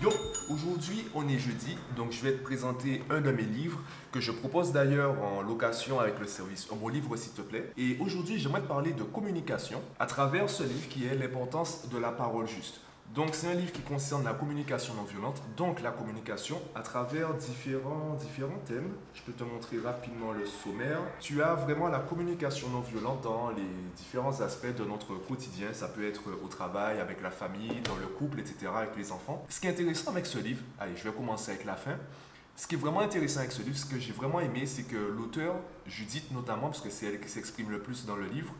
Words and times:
Yo, 0.00 0.10
aujourd'hui 0.48 1.04
on 1.14 1.28
est 1.28 1.38
jeudi, 1.38 1.76
donc 1.96 2.12
je 2.12 2.22
vais 2.22 2.32
te 2.32 2.42
présenter 2.44 3.02
un 3.10 3.20
de 3.20 3.32
mes 3.32 3.42
livres 3.42 3.80
que 4.12 4.20
je 4.20 4.30
propose 4.30 4.70
d'ailleurs 4.72 5.20
en 5.20 5.42
location 5.42 5.98
avec 5.98 6.20
le 6.20 6.26
service 6.26 6.68
beau 6.68 6.88
livre 6.88 7.16
s'il 7.16 7.32
te 7.32 7.42
plaît. 7.42 7.72
Et 7.76 7.96
aujourd'hui 7.98 8.38
j'aimerais 8.38 8.60
te 8.60 8.68
parler 8.68 8.92
de 8.92 9.02
communication 9.02 9.80
à 9.98 10.06
travers 10.06 10.48
ce 10.48 10.62
livre 10.62 10.88
qui 10.88 11.06
est 11.06 11.16
l'importance 11.16 11.88
de 11.88 11.98
la 11.98 12.12
parole 12.12 12.46
juste. 12.46 12.80
Donc 13.14 13.30
c'est 13.34 13.48
un 13.48 13.54
livre 13.54 13.72
qui 13.72 13.80
concerne 13.80 14.22
la 14.22 14.34
communication 14.34 14.94
non 14.94 15.02
violente, 15.02 15.42
donc 15.56 15.82
la 15.82 15.90
communication 15.90 16.62
à 16.76 16.80
travers 16.80 17.34
différents, 17.34 18.14
différents 18.14 18.60
thèmes. 18.64 18.92
Je 19.14 19.22
peux 19.22 19.32
te 19.32 19.42
montrer 19.42 19.78
rapidement 19.80 20.30
le 20.30 20.46
sommaire. 20.46 21.00
Tu 21.18 21.42
as 21.42 21.56
vraiment 21.56 21.88
la 21.88 21.98
communication 21.98 22.68
non 22.68 22.78
violente 22.78 23.22
dans 23.22 23.50
les 23.50 23.66
différents 23.96 24.40
aspects 24.42 24.76
de 24.76 24.84
notre 24.84 25.16
quotidien. 25.26 25.72
Ça 25.72 25.88
peut 25.88 26.06
être 26.06 26.22
au 26.44 26.46
travail, 26.46 27.00
avec 27.00 27.20
la 27.20 27.32
famille, 27.32 27.80
dans 27.82 27.96
le 27.96 28.06
couple, 28.06 28.38
etc., 28.38 28.70
avec 28.72 28.96
les 28.96 29.10
enfants. 29.10 29.44
Ce 29.48 29.58
qui 29.58 29.66
est 29.66 29.70
intéressant 29.70 30.12
avec 30.12 30.24
ce 30.26 30.38
livre, 30.38 30.62
allez, 30.78 30.94
je 30.94 31.02
vais 31.02 31.12
commencer 31.12 31.50
avec 31.50 31.64
la 31.64 31.74
fin. 31.74 31.96
Ce 32.54 32.68
qui 32.68 32.76
est 32.76 32.78
vraiment 32.78 33.00
intéressant 33.00 33.40
avec 33.40 33.50
ce 33.50 33.62
livre, 33.62 33.76
ce 33.76 33.86
que 33.86 33.98
j'ai 33.98 34.12
vraiment 34.12 34.38
aimé, 34.38 34.66
c'est 34.66 34.82
que 34.82 34.96
l'auteur, 34.96 35.56
Judith 35.86 36.30
notamment, 36.30 36.68
parce 36.68 36.80
que 36.80 36.90
c'est 36.90 37.06
elle 37.06 37.20
qui 37.20 37.28
s'exprime 37.28 37.70
le 37.70 37.80
plus 37.80 38.06
dans 38.06 38.16
le 38.16 38.26
livre, 38.26 38.52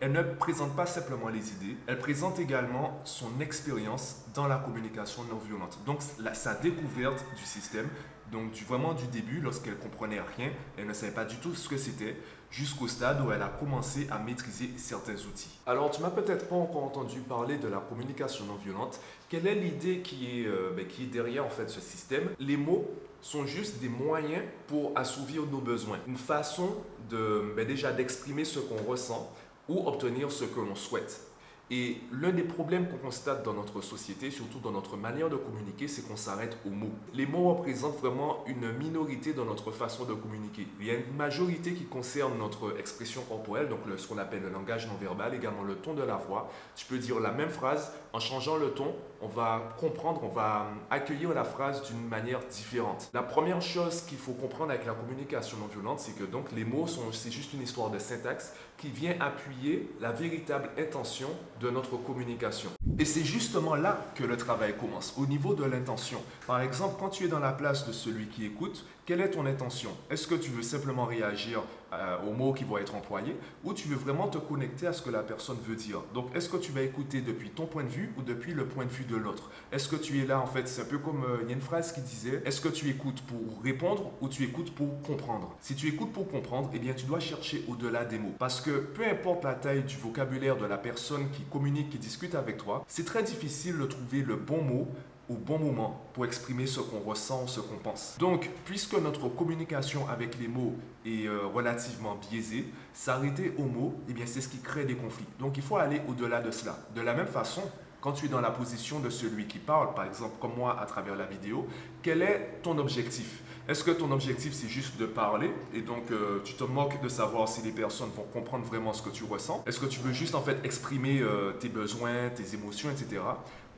elle 0.00 0.12
ne 0.12 0.22
présente 0.22 0.76
pas 0.76 0.86
simplement 0.86 1.28
les 1.28 1.52
idées, 1.52 1.76
elle 1.86 1.98
présente 1.98 2.38
également 2.38 3.00
son 3.04 3.40
expérience 3.40 4.24
dans 4.34 4.46
la 4.46 4.56
communication 4.56 5.24
non 5.24 5.38
violente. 5.38 5.78
Donc 5.86 6.00
sa 6.34 6.54
découverte 6.54 7.24
du 7.36 7.44
système, 7.44 7.88
donc 8.30 8.52
vraiment 8.68 8.94
du 8.94 9.06
début, 9.06 9.40
lorsqu'elle 9.40 9.76
comprenait 9.76 10.20
rien, 10.36 10.50
elle 10.76 10.86
ne 10.86 10.92
savait 10.92 11.12
pas 11.12 11.24
du 11.24 11.36
tout 11.36 11.54
ce 11.54 11.68
que 11.68 11.76
c'était, 11.76 12.16
jusqu'au 12.50 12.88
stade 12.88 13.20
où 13.20 13.32
elle 13.32 13.42
a 13.42 13.48
commencé 13.48 14.06
à 14.10 14.18
maîtriser 14.18 14.70
certains 14.76 15.14
outils. 15.14 15.58
Alors 15.66 15.90
tu 15.90 16.00
m'as 16.00 16.10
peut-être 16.10 16.48
pas 16.48 16.56
encore 16.56 16.84
entendu 16.84 17.20
parler 17.20 17.58
de 17.58 17.68
la 17.68 17.78
communication 17.78 18.44
non 18.46 18.54
violente. 18.54 19.00
Quelle 19.28 19.46
est 19.46 19.54
l'idée 19.54 19.98
qui, 19.98 20.42
est, 20.42 20.46
euh, 20.46 20.70
ben, 20.74 20.86
derrière 21.10 21.44
en 21.44 21.50
fait 21.50 21.68
ce 21.68 21.80
système? 21.80 22.30
Les 22.38 22.56
mots 22.56 22.88
sont 23.20 23.46
juste 23.46 23.80
des 23.80 23.88
moyens 23.88 24.44
pour 24.68 24.92
assouvir 24.96 25.42
nos 25.46 25.58
besoins, 25.58 25.98
une 26.06 26.16
façon 26.16 26.76
ben, 27.10 27.66
déjà 27.66 27.92
d'exprimer 27.92 28.44
ce 28.44 28.60
qu'on 28.60 28.82
ressent 28.88 29.32
ou 29.68 29.86
obtenir 29.86 30.32
ce 30.32 30.44
que 30.44 30.60
l'on 30.60 30.74
souhaite. 30.74 31.27
Et 31.70 31.98
l'un 32.12 32.30
des 32.30 32.42
problèmes 32.42 32.88
qu'on 32.88 32.96
constate 32.96 33.44
dans 33.44 33.52
notre 33.52 33.82
société, 33.82 34.30
surtout 34.30 34.58
dans 34.58 34.70
notre 34.70 34.96
manière 34.96 35.28
de 35.28 35.36
communiquer, 35.36 35.86
c'est 35.86 36.02
qu'on 36.02 36.16
s'arrête 36.16 36.56
aux 36.66 36.70
mots. 36.70 36.92
Les 37.12 37.26
mots 37.26 37.52
représentent 37.54 37.98
vraiment 37.98 38.42
une 38.46 38.72
minorité 38.72 39.34
dans 39.34 39.44
notre 39.44 39.70
façon 39.70 40.04
de 40.04 40.14
communiquer. 40.14 40.66
Il 40.80 40.86
y 40.86 40.90
a 40.90 40.94
une 40.94 41.14
majorité 41.16 41.74
qui 41.74 41.84
concerne 41.84 42.38
notre 42.38 42.78
expression 42.78 43.22
corporelle, 43.22 43.68
donc 43.68 43.80
ce 43.96 44.06
qu'on 44.06 44.18
appelle 44.18 44.42
le 44.42 44.50
langage 44.50 44.86
non 44.86 44.94
verbal, 44.94 45.34
également 45.34 45.62
le 45.62 45.74
ton 45.74 45.92
de 45.92 46.02
la 46.02 46.16
voix. 46.16 46.50
Tu 46.74 46.86
peux 46.86 46.98
dire 46.98 47.20
la 47.20 47.32
même 47.32 47.50
phrase, 47.50 47.92
en 48.12 48.20
changeant 48.20 48.56
le 48.56 48.70
ton, 48.70 48.94
on 49.20 49.28
va 49.28 49.74
comprendre, 49.78 50.22
on 50.24 50.28
va 50.28 50.66
accueillir 50.90 51.34
la 51.34 51.44
phrase 51.44 51.82
d'une 51.82 52.08
manière 52.08 52.40
différente. 52.46 53.10
La 53.12 53.22
première 53.22 53.60
chose 53.60 54.02
qu'il 54.02 54.18
faut 54.18 54.32
comprendre 54.32 54.70
avec 54.70 54.86
la 54.86 54.94
communication 54.94 55.58
non 55.58 55.66
violente, 55.66 56.00
c'est 56.00 56.16
que 56.16 56.24
donc 56.24 56.52
les 56.52 56.64
mots 56.64 56.86
sont, 56.86 57.12
c'est 57.12 57.30
juste 57.30 57.52
une 57.52 57.62
histoire 57.62 57.90
de 57.90 57.98
syntaxe 57.98 58.54
qui 58.78 58.88
vient 58.88 59.14
appuyer 59.20 59.90
la 60.00 60.12
véritable 60.12 60.70
intention 60.78 61.28
de 61.60 61.70
notre 61.70 61.96
communication. 61.96 62.70
Et 62.98 63.04
c'est 63.04 63.24
justement 63.24 63.74
là 63.74 64.04
que 64.14 64.24
le 64.24 64.36
travail 64.36 64.74
commence, 64.76 65.14
au 65.16 65.26
niveau 65.26 65.54
de 65.54 65.64
l'intention. 65.64 66.20
Par 66.46 66.60
exemple, 66.60 66.96
quand 66.98 67.10
tu 67.10 67.24
es 67.24 67.28
dans 67.28 67.38
la 67.38 67.52
place 67.52 67.86
de 67.86 67.92
celui 67.92 68.26
qui 68.26 68.44
écoute, 68.44 68.84
quelle 69.08 69.22
est 69.22 69.30
ton 69.30 69.46
intention? 69.46 69.88
Est-ce 70.10 70.26
que 70.26 70.34
tu 70.34 70.50
veux 70.50 70.60
simplement 70.60 71.06
réagir 71.06 71.62
euh, 71.94 72.18
aux 72.28 72.34
mots 72.34 72.52
qui 72.52 72.64
vont 72.64 72.76
être 72.76 72.94
employés 72.94 73.34
ou 73.64 73.72
tu 73.72 73.88
veux 73.88 73.96
vraiment 73.96 74.28
te 74.28 74.36
connecter 74.36 74.86
à 74.86 74.92
ce 74.92 75.00
que 75.00 75.08
la 75.08 75.22
personne 75.22 75.56
veut 75.66 75.76
dire? 75.76 76.02
Donc, 76.12 76.26
est-ce 76.36 76.50
que 76.50 76.58
tu 76.58 76.72
vas 76.72 76.82
écouter 76.82 77.22
depuis 77.22 77.48
ton 77.48 77.64
point 77.64 77.84
de 77.84 77.88
vue 77.88 78.12
ou 78.18 78.22
depuis 78.22 78.52
le 78.52 78.66
point 78.66 78.84
de 78.84 78.90
vue 78.90 79.06
de 79.06 79.16
l'autre? 79.16 79.50
Est-ce 79.72 79.88
que 79.88 79.96
tu 79.96 80.22
es 80.22 80.26
là, 80.26 80.38
en 80.38 80.46
fait, 80.46 80.68
c'est 80.68 80.82
un 80.82 80.84
peu 80.84 80.98
comme 80.98 81.24
euh, 81.24 81.38
il 81.40 81.48
y 81.48 81.52
a 81.52 81.54
une 81.54 81.62
phrase 81.62 81.92
qui 81.92 82.02
disait, 82.02 82.42
est-ce 82.44 82.60
que 82.60 82.68
tu 82.68 82.90
écoutes 82.90 83.22
pour 83.22 83.62
répondre 83.64 84.10
ou 84.20 84.28
tu 84.28 84.44
écoutes 84.44 84.74
pour 84.74 85.00
comprendre? 85.00 85.56
Si 85.62 85.74
tu 85.74 85.88
écoutes 85.88 86.12
pour 86.12 86.30
comprendre, 86.30 86.70
eh 86.74 86.78
bien, 86.78 86.92
tu 86.92 87.06
dois 87.06 87.20
chercher 87.20 87.64
au-delà 87.66 88.04
des 88.04 88.18
mots. 88.18 88.34
Parce 88.38 88.60
que 88.60 88.72
peu 88.72 89.06
importe 89.06 89.42
la 89.44 89.54
taille 89.54 89.84
du 89.84 89.96
vocabulaire 89.96 90.58
de 90.58 90.66
la 90.66 90.76
personne 90.76 91.30
qui 91.30 91.44
communique, 91.44 91.88
qui 91.88 91.98
discute 91.98 92.34
avec 92.34 92.58
toi, 92.58 92.84
c'est 92.86 93.06
très 93.06 93.22
difficile 93.22 93.78
de 93.78 93.86
trouver 93.86 94.20
le 94.20 94.36
bon 94.36 94.60
mot 94.60 94.86
au 95.28 95.34
bon 95.34 95.58
moment 95.58 96.02
pour 96.12 96.24
exprimer 96.24 96.66
ce 96.66 96.80
qu'on 96.80 97.00
ressent, 97.00 97.46
ce 97.46 97.60
qu'on 97.60 97.76
pense. 97.76 98.16
Donc, 98.18 98.50
puisque 98.64 98.94
notre 98.94 99.28
communication 99.28 100.08
avec 100.08 100.38
les 100.38 100.48
mots 100.48 100.74
est 101.04 101.26
euh, 101.26 101.46
relativement 101.46 102.16
biaisée, 102.30 102.64
s'arrêter 102.92 103.54
aux 103.58 103.64
mots, 103.64 103.94
eh 104.08 104.12
bien, 104.12 104.26
c'est 104.26 104.40
ce 104.40 104.48
qui 104.48 104.58
crée 104.58 104.84
des 104.84 104.96
conflits. 104.96 105.26
Donc, 105.38 105.56
il 105.56 105.62
faut 105.62 105.76
aller 105.76 106.00
au-delà 106.08 106.40
de 106.40 106.50
cela. 106.50 106.78
De 106.94 107.00
la 107.00 107.14
même 107.14 107.26
façon, 107.26 107.62
quand 108.00 108.12
tu 108.12 108.26
es 108.26 108.28
dans 108.28 108.40
la 108.40 108.50
position 108.50 109.00
de 109.00 109.10
celui 109.10 109.46
qui 109.46 109.58
parle, 109.58 109.94
par 109.94 110.04
exemple 110.04 110.36
comme 110.40 110.54
moi 110.56 110.80
à 110.80 110.86
travers 110.86 111.16
la 111.16 111.26
vidéo, 111.26 111.66
quel 112.02 112.22
est 112.22 112.60
ton 112.62 112.78
objectif? 112.78 113.42
Est-ce 113.68 113.84
que 113.84 113.90
ton 113.90 114.10
objectif 114.12 114.54
c'est 114.54 114.68
juste 114.68 114.98
de 114.98 115.04
parler 115.04 115.50
et 115.74 115.82
donc 115.82 116.10
euh, 116.10 116.40
tu 116.44 116.54
te 116.54 116.64
moques 116.64 117.02
de 117.02 117.08
savoir 117.08 117.48
si 117.48 117.60
les 117.62 117.72
personnes 117.72 118.08
vont 118.16 118.22
comprendre 118.22 118.64
vraiment 118.64 118.92
ce 118.92 119.02
que 119.02 119.10
tu 119.10 119.24
ressens? 119.24 119.62
Est-ce 119.66 119.80
que 119.80 119.86
tu 119.86 120.00
veux 120.00 120.12
juste 120.12 120.34
en 120.34 120.40
fait 120.40 120.64
exprimer 120.64 121.20
euh, 121.20 121.52
tes 121.52 121.68
besoins, 121.68 122.30
tes 122.34 122.54
émotions, 122.54 122.88
etc. 122.90 123.20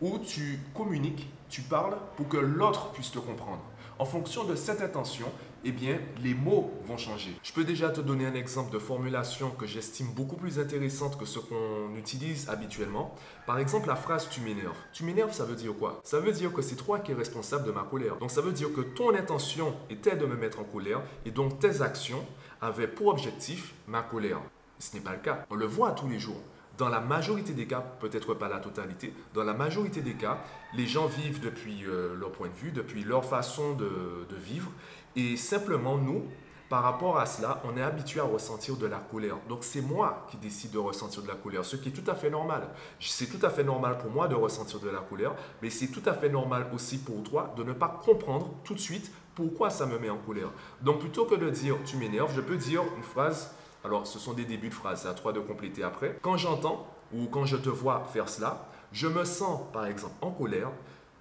Ou 0.01 0.19
tu 0.19 0.59
communiques, 0.75 1.29
tu 1.49 1.63
parles 1.63 1.97
pour 2.17 2.29
que 2.29 2.39
l'autre 2.39 2.91
puisse 2.93 3.11
te 3.11 3.19
comprendre 3.19 3.63
en 4.01 4.07
fonction 4.07 4.45
de 4.45 4.55
cette 4.55 4.81
intention, 4.81 5.27
eh 5.63 5.73
bien, 5.73 5.99
les 6.23 6.33
mots 6.33 6.73
vont 6.87 6.97
changer. 6.97 7.37
Je 7.43 7.53
peux 7.53 7.65
déjà 7.65 7.91
te 7.91 8.01
donner 8.01 8.25
un 8.25 8.35
exemple 8.35 8.73
de 8.73 8.79
formulation 8.79 9.51
que 9.51 9.67
j'estime 9.67 10.07
beaucoup 10.15 10.37
plus 10.37 10.59
intéressante 10.59 11.19
que 11.19 11.27
ce 11.27 11.39
qu'on 11.39 11.95
utilise 11.99 12.49
habituellement. 12.49 13.15
Par 13.47 13.59
exemple, 13.59 13.89
la 13.89 13.97
phrase 13.97 14.27
tu 14.31 14.41
m'énerves. 14.41 14.79
Tu 14.95 15.05
m'énerves, 15.05 15.35
ça 15.35 15.45
veut 15.45 15.55
dire 15.55 15.75
quoi? 15.79 16.01
Ça 16.03 16.19
veut 16.19 16.33
dire 16.33 16.51
que 16.55 16.63
c'est 16.63 16.77
toi 16.77 16.99
qui 17.01 17.13
es 17.13 17.15
responsable 17.15 17.67
de 17.67 17.73
ma 17.73 17.83
colère. 17.83 18.17
Donc 18.17 18.31
ça 18.31 18.41
veut 18.41 18.53
dire 18.53 18.73
que 18.73 18.81
ton 18.81 19.15
intention 19.15 19.75
était 19.91 20.17
de 20.17 20.25
me 20.25 20.35
mettre 20.35 20.61
en 20.61 20.65
colère 20.65 21.03
et 21.27 21.31
donc 21.31 21.59
tes 21.59 21.83
actions 21.83 22.25
avaient 22.63 22.89
pour 22.89 23.09
objectif 23.09 23.75
ma 23.87 24.01
colère. 24.01 24.41
Ce 24.79 24.95
n'est 24.95 25.03
pas 25.03 25.13
le 25.13 25.19
cas. 25.19 25.45
On 25.51 25.57
le 25.57 25.67
voit 25.67 25.93
tous 25.93 26.09
les 26.09 26.19
jours. 26.19 26.41
Dans 26.81 26.89
la 26.89 27.01
majorité 27.01 27.53
des 27.53 27.67
cas, 27.67 27.85
peut-être 28.01 28.33
pas 28.33 28.49
la 28.49 28.59
totalité, 28.59 29.13
dans 29.35 29.45
la 29.45 29.53
majorité 29.53 30.01
des 30.01 30.15
cas, 30.15 30.39
les 30.73 30.87
gens 30.87 31.09
vivent 31.09 31.39
depuis 31.39 31.85
euh, 31.85 32.17
leur 32.17 32.33
point 32.33 32.49
de 32.49 32.55
vue, 32.55 32.73
depuis 32.73 33.05
leur 33.05 33.23
façon 33.23 33.75
de, 33.75 34.27
de 34.31 34.37
vivre. 34.37 34.71
Et 35.15 35.37
simplement, 35.37 35.99
nous, 35.99 36.25
par 36.71 36.83
rapport 36.83 37.19
à 37.19 37.27
cela, 37.27 37.61
on 37.65 37.77
est 37.77 37.83
habitué 37.83 38.21
à 38.21 38.25
ressentir 38.25 38.77
de 38.77 38.87
la 38.87 38.97
colère. 38.97 39.37
Donc 39.47 39.59
c'est 39.63 39.83
moi 39.83 40.27
qui 40.31 40.39
décide 40.39 40.71
de 40.71 40.79
ressentir 40.79 41.23
de 41.23 41.29
la 41.29 41.35
colère, 41.35 41.67
ce 41.67 41.77
qui 41.77 41.91
est 41.91 41.93
tout 41.93 42.11
à 42.11 42.15
fait 42.15 42.31
normal. 42.31 42.67
C'est 42.99 43.27
tout 43.27 43.45
à 43.45 43.51
fait 43.51 43.65
normal 43.65 43.99
pour 43.99 44.11
moi 44.11 44.27
de 44.27 44.35
ressentir 44.35 44.81
de 44.81 44.89
la 44.89 45.01
colère, 45.01 45.35
mais 45.61 45.69
c'est 45.69 45.89
tout 45.89 46.03
à 46.07 46.15
fait 46.15 46.31
normal 46.31 46.71
aussi 46.73 46.97
pour 46.97 47.23
toi 47.25 47.53
de 47.59 47.63
ne 47.63 47.75
pas 47.75 48.01
comprendre 48.03 48.55
tout 48.65 48.73
de 48.73 48.81
suite 48.81 49.13
pourquoi 49.35 49.69
ça 49.69 49.85
me 49.85 49.99
met 49.99 50.09
en 50.09 50.17
colère. 50.17 50.49
Donc 50.81 51.01
plutôt 51.01 51.27
que 51.27 51.35
de 51.35 51.51
dire 51.51 51.77
tu 51.85 51.99
m'énerves, 51.99 52.33
je 52.35 52.41
peux 52.41 52.57
dire 52.57 52.85
une 52.97 53.03
phrase 53.03 53.55
alors, 53.85 54.07
ce 54.07 54.19
sont 54.19 54.35
des 54.35 54.45
débuts 54.45 54.69
de 54.69 54.75
phrases, 54.75 55.03
c'est 55.03 55.09
à 55.09 55.15
toi 55.15 55.33
de 55.33 55.41
compléter 55.41 55.83
après. 55.83 56.19
Quand 56.21 56.37
j'entends 56.37 56.87
ou 57.15 57.27
quand 57.27 57.47
je 57.47 57.57
te 57.57 57.71
vois 57.71 58.05
faire 58.13 58.29
cela, 58.29 58.69
je 58.93 59.07
me 59.07 59.25
sens, 59.25 59.63
par 59.73 59.87
exemple, 59.87 60.15
en 60.21 60.31
colère, 60.31 60.71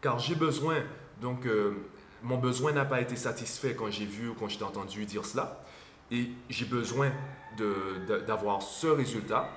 car 0.02 0.20
j'ai 0.20 0.36
besoin, 0.36 0.76
donc 1.22 1.46
euh, 1.46 1.74
mon 2.22 2.38
besoin 2.38 2.74
n'a 2.74 2.86
pas 2.86 3.00
été 3.00 3.16
satisfait 3.16 3.76
quand 3.76 3.90
j'ai 3.90 4.06
vu 4.06 4.30
ou 4.30 4.34
quand 4.34 4.50
j'ai 4.50 4.64
entendu 4.64 5.06
dire 5.06 5.26
cela, 5.26 5.64
et 6.12 6.30
j'ai 6.50 6.66
besoin 6.66 7.12
d'avoir 8.28 8.62
ce 8.62 8.88
résultat. 8.88 9.50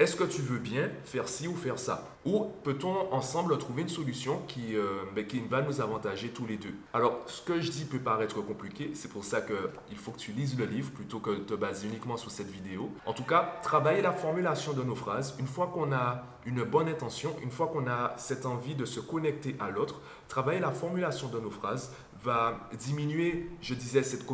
Est-ce 0.00 0.16
que 0.16 0.24
tu 0.24 0.40
veux 0.40 0.58
bien 0.58 0.88
faire 1.04 1.28
ci 1.28 1.46
ou 1.46 1.54
faire 1.54 1.78
ça? 1.78 2.08
Ou 2.24 2.46
peut-on 2.64 3.12
ensemble 3.12 3.58
trouver 3.58 3.82
une 3.82 3.90
solution 3.90 4.40
qui, 4.48 4.74
euh, 4.74 5.02
ben, 5.14 5.26
qui 5.26 5.40
va 5.40 5.60
nous 5.60 5.82
avantager 5.82 6.30
tous 6.30 6.46
les 6.46 6.56
deux? 6.56 6.72
Alors, 6.94 7.18
ce 7.26 7.42
que 7.42 7.60
je 7.60 7.70
dis 7.70 7.84
peut 7.84 7.98
paraître 7.98 8.40
compliqué, 8.40 8.92
c'est 8.94 9.10
pour 9.10 9.24
ça 9.24 9.42
qu'il 9.42 9.98
faut 9.98 10.12
que 10.12 10.18
tu 10.18 10.32
lises 10.32 10.58
le 10.58 10.64
livre 10.64 10.90
plutôt 10.90 11.18
que 11.18 11.28
de 11.28 11.40
te 11.40 11.52
baser 11.52 11.86
uniquement 11.86 12.16
sur 12.16 12.30
cette 12.30 12.48
vidéo. 12.48 12.90
En 13.04 13.12
tout 13.12 13.24
cas, 13.24 13.56
travailler 13.62 14.00
la 14.00 14.12
formulation 14.12 14.72
de 14.72 14.82
nos 14.82 14.94
phrases. 14.94 15.34
Une 15.38 15.46
fois 15.46 15.66
qu'on 15.66 15.92
a 15.92 16.24
une 16.46 16.64
bonne 16.64 16.88
intention, 16.88 17.36
une 17.42 17.50
fois 17.50 17.66
qu'on 17.66 17.86
a 17.86 18.14
cette 18.16 18.46
envie 18.46 18.74
de 18.74 18.86
se 18.86 19.00
connecter 19.00 19.54
à 19.60 19.68
l'autre, 19.68 20.00
travailler 20.28 20.60
la 20.60 20.70
formulation 20.70 21.28
de 21.28 21.38
nos 21.38 21.50
phrases 21.50 21.92
va 22.22 22.68
diminuer, 22.78 23.48
je 23.62 23.74
disais, 23.74 24.02
cette, 24.02 24.26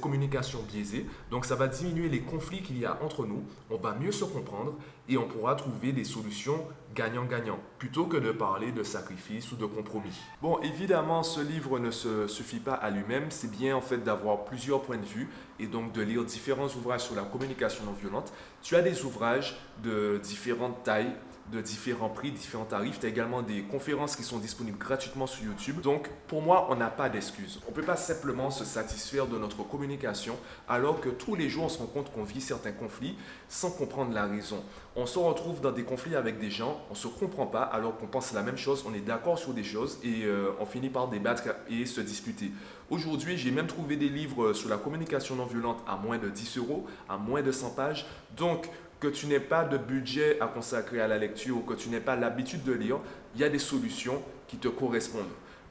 communication 0.00 0.62
biaisée. 0.62 1.06
Donc 1.30 1.44
ça 1.44 1.54
va 1.54 1.68
diminuer 1.68 2.08
les 2.08 2.20
conflits 2.20 2.62
qu'il 2.62 2.78
y 2.78 2.84
a 2.84 2.98
entre 3.02 3.26
nous, 3.26 3.42
on 3.70 3.76
va 3.76 3.94
mieux 3.94 4.12
se 4.12 4.24
comprendre 4.24 4.74
et 5.08 5.16
on 5.16 5.26
pourra 5.26 5.54
trouver 5.54 5.92
des 5.92 6.04
solutions 6.04 6.66
gagnant-gagnant, 6.94 7.58
plutôt 7.78 8.06
que 8.06 8.16
de 8.16 8.30
parler 8.30 8.72
de 8.72 8.82
sacrifice 8.82 9.50
ou 9.52 9.56
de 9.56 9.66
compromis. 9.66 10.14
Bon, 10.40 10.60
évidemment, 10.60 11.22
ce 11.22 11.40
livre 11.40 11.78
ne 11.78 11.90
se 11.90 12.28
suffit 12.28 12.60
pas 12.60 12.74
à 12.74 12.90
lui-même, 12.90 13.30
c'est 13.30 13.50
bien 13.50 13.76
en 13.76 13.80
fait 13.80 13.98
d'avoir 13.98 14.44
plusieurs 14.44 14.82
points 14.82 14.98
de 14.98 15.04
vue 15.04 15.28
et 15.58 15.66
donc 15.66 15.92
de 15.92 16.02
lire 16.02 16.24
différents 16.24 16.68
ouvrages 16.68 17.02
sur 17.02 17.16
la 17.16 17.22
communication 17.22 17.84
non 17.84 17.92
violente. 17.92 18.32
Tu 18.62 18.76
as 18.76 18.82
des 18.82 19.04
ouvrages 19.04 19.56
de 19.82 20.20
différentes 20.22 20.82
tailles, 20.84 21.12
de 21.52 21.60
différents 21.60 22.08
prix, 22.08 22.30
différents 22.30 22.64
tarifs. 22.64 23.00
Tu 23.00 23.06
as 23.06 23.08
également 23.08 23.42
des 23.42 23.62
conférences 23.62 24.16
qui 24.16 24.22
sont 24.22 24.38
disponibles 24.38 24.78
gratuitement 24.78 25.26
sur 25.26 25.44
YouTube. 25.44 25.80
Donc, 25.80 26.08
pour 26.26 26.42
moi, 26.42 26.68
on 26.70 26.76
n'a 26.76 26.88
pas 26.88 27.08
d'excuses. 27.08 27.60
On 27.66 27.70
ne 27.70 27.76
peut 27.76 27.82
pas 27.82 27.96
simplement 27.96 28.50
se 28.50 28.64
satisfaire 28.64 29.26
de 29.26 29.38
notre 29.38 29.62
communication 29.62 30.36
alors 30.68 31.00
que 31.00 31.08
tous 31.08 31.34
les 31.34 31.48
jours, 31.48 31.64
on 31.64 31.68
se 31.68 31.78
rend 31.78 31.86
compte 31.86 32.12
qu'on 32.12 32.24
vit 32.24 32.40
certains 32.40 32.72
conflits 32.72 33.16
sans 33.48 33.70
comprendre 33.70 34.12
la 34.12 34.26
raison. 34.26 34.62
On 34.96 35.06
se 35.06 35.18
retrouve 35.18 35.60
dans 35.60 35.72
des 35.72 35.84
conflits 35.84 36.16
avec 36.16 36.38
des 36.38 36.50
gens, 36.50 36.80
on 36.88 36.92
ne 36.92 36.98
se 36.98 37.08
comprend 37.08 37.46
pas 37.46 37.62
alors 37.62 37.96
qu'on 37.96 38.06
pense 38.06 38.32
la 38.32 38.42
même 38.42 38.56
chose, 38.56 38.84
on 38.88 38.94
est 38.94 39.00
d'accord 39.00 39.38
sur 39.38 39.52
des 39.52 39.64
choses 39.64 39.98
et 40.04 40.24
euh, 40.24 40.50
on 40.60 40.66
finit 40.66 40.88
par 40.88 41.08
débattre 41.08 41.42
et 41.68 41.84
se 41.84 42.00
disputer. 42.00 42.52
Aujourd'hui, 42.90 43.36
j'ai 43.38 43.50
même 43.50 43.66
trouvé 43.66 43.96
des 43.96 44.08
livres 44.08 44.52
sur 44.52 44.68
la 44.68 44.76
communication 44.76 45.36
non 45.36 45.46
violente 45.46 45.82
à 45.86 45.96
moins 45.96 46.18
de 46.18 46.28
10 46.28 46.58
euros, 46.58 46.86
à 47.08 47.16
moins 47.16 47.42
de 47.42 47.50
100 47.50 47.70
pages. 47.70 48.06
Donc, 48.36 48.68
que 49.04 49.08
tu 49.10 49.26
n'aies 49.26 49.40
pas 49.40 49.64
de 49.64 49.76
budget 49.76 50.40
à 50.40 50.46
consacrer 50.46 50.98
à 50.98 51.06
la 51.06 51.18
lecture 51.18 51.58
ou 51.58 51.60
que 51.60 51.74
tu 51.74 51.90
n'aies 51.90 52.00
pas 52.00 52.16
l'habitude 52.16 52.64
de 52.64 52.72
lire, 52.72 52.98
il 53.34 53.40
y 53.42 53.44
a 53.44 53.50
des 53.50 53.58
solutions 53.58 54.22
qui 54.48 54.56
te 54.56 54.68
correspondent. 54.68 55.24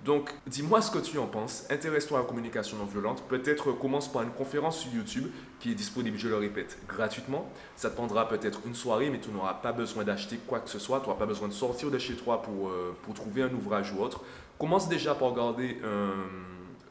Donc, 0.05 0.31
dis-moi 0.45 0.81
ce 0.81 0.91
que 0.91 0.99
tu 0.99 1.17
en 1.17 1.25
penses. 1.25 1.65
Intéresse-toi 1.71 2.19
à 2.19 2.21
la 2.21 2.27
communication 2.27 2.77
non 2.77 2.85
violente. 2.85 3.23
Peut-être 3.27 3.71
commence 3.71 4.11
par 4.11 4.21
une 4.21 4.29
conférence 4.31 4.79
sur 4.79 4.93
YouTube 4.93 5.31
qui 5.59 5.71
est 5.71 5.75
disponible, 5.75 6.17
je 6.17 6.27
le 6.27 6.35
répète, 6.35 6.77
gratuitement. 6.87 7.49
Ça 7.75 7.89
te 7.89 7.95
prendra 7.95 8.27
peut-être 8.27 8.59
une 8.67 8.75
soirée, 8.75 9.09
mais 9.09 9.19
tu 9.19 9.31
n'auras 9.31 9.55
pas 9.55 9.71
besoin 9.71 10.03
d'acheter 10.03 10.37
quoi 10.45 10.59
que 10.59 10.69
ce 10.69 10.77
soit. 10.77 10.99
Tu 10.99 11.07
n'auras 11.07 11.17
pas 11.17 11.25
besoin 11.25 11.47
de 11.47 11.53
sortir 11.53 11.89
de 11.89 11.97
chez 11.97 12.15
toi 12.15 12.41
pour, 12.43 12.67
euh, 12.67 12.95
pour 13.01 13.15
trouver 13.15 13.41
un 13.41 13.53
ouvrage 13.53 13.93
ou 13.93 14.01
autre. 14.01 14.21
Commence 14.59 14.89
déjà 14.89 15.15
par 15.15 15.29
regarder 15.29 15.79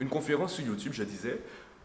une 0.00 0.08
conférence 0.08 0.54
sur 0.54 0.66
YouTube, 0.66 0.92
je 0.92 1.04
disais, 1.04 1.40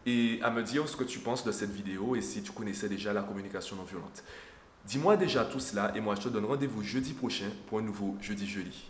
et 0.06 0.38
à 0.42 0.50
me 0.50 0.62
dire 0.62 0.88
ce 0.88 0.96
que 0.96 1.04
tu 1.04 1.18
penses 1.18 1.44
de 1.44 1.52
cette 1.52 1.70
vidéo 1.70 2.16
et 2.16 2.20
si 2.20 2.42
tu 2.42 2.52
connaissais 2.52 2.88
déjà 2.88 3.12
la 3.12 3.22
communication 3.22 3.76
non 3.76 3.84
violente. 3.84 4.24
Dis-moi 4.88 5.18
déjà 5.18 5.44
tout 5.44 5.60
cela 5.60 5.92
et 5.94 6.00
moi 6.00 6.14
je 6.14 6.22
te 6.22 6.28
donne 6.30 6.46
rendez-vous 6.46 6.82
jeudi 6.82 7.12
prochain 7.12 7.50
pour 7.68 7.78
un 7.78 7.82
nouveau 7.82 8.16
Jeudi 8.22 8.46
Jeudi. 8.46 8.88